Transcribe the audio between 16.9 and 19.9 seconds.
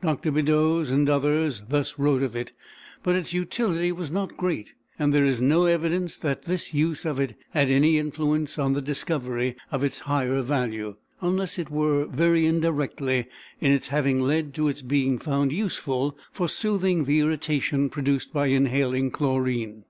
the irritation produced by inhaling chlorine.